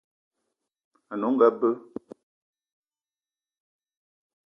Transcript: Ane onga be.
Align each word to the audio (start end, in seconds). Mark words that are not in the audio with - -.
Ane 1.11 1.25
onga 1.29 1.47
be. 1.59 1.69